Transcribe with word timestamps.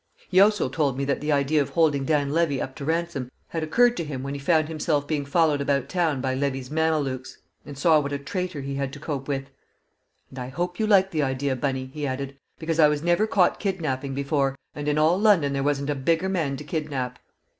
He 0.29 0.39
also 0.39 0.67
told 0.67 0.97
me 0.97 1.05
that 1.05 1.21
the 1.21 1.31
idea 1.31 1.61
of 1.61 1.69
holding 1.69 2.05
Dan 2.05 2.31
Levy 2.33 2.59
up 2.59 2.75
to 2.77 2.83
ransom 2.85 3.29
had 3.49 3.61
occurred 3.61 3.95
to 3.97 4.03
him 4.03 4.23
when 4.23 4.33
he 4.33 4.39
found 4.39 4.67
himself 4.67 5.07
being 5.07 5.25
followed 5.25 5.61
about 5.61 5.89
town 5.89 6.21
by 6.21 6.33
Levy's 6.33 6.71
"mamelukes," 6.71 7.37
and 7.67 7.77
saw 7.77 7.99
what 7.99 8.11
a 8.11 8.17
traitor 8.17 8.61
he 8.61 8.73
had 8.73 8.91
to 8.93 8.99
cope 8.99 9.27
with. 9.27 9.51
"And 10.31 10.39
I 10.39 10.49
hope 10.49 10.79
you 10.79 10.87
like 10.87 11.11
the 11.11 11.21
idea, 11.21 11.55
Bunny," 11.55 11.91
he 11.93 12.07
added, 12.07 12.35
"because 12.57 12.79
I 12.79 12.87
was 12.87 13.03
never 13.03 13.27
caught 13.27 13.59
kidnapping 13.59 14.15
before, 14.15 14.57
and 14.73 14.87
in 14.87 14.97
all 14.97 15.19
London 15.19 15.53
there 15.53 15.61
wasn't 15.61 15.91
a 15.91 15.93
bigger 15.93 16.29
man 16.29 16.57
to 16.57 16.63
kidnap." 16.63 17.19